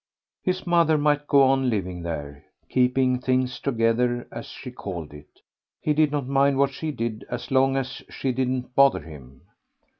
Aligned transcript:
His 0.41 0.65
mother 0.65 0.97
might 0.97 1.27
go 1.27 1.43
on 1.43 1.69
living 1.69 2.01
there, 2.01 2.43
keeping 2.69 3.19
things 3.19 3.59
together 3.59 4.27
as 4.31 4.47
she 4.47 4.71
called 4.71 5.13
it; 5.13 5.41
he 5.79 5.93
did 5.93 6.11
not 6.11 6.25
mind 6.25 6.57
what 6.57 6.71
she 6.71 6.89
did 6.89 7.23
as 7.29 7.51
long 7.51 7.77
as 7.77 8.01
she 8.09 8.31
didn't 8.31 8.73
bother 8.73 9.01
him. 9.01 9.41